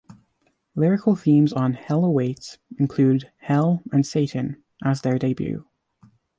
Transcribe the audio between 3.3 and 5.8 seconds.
hell and Satan, as their debut.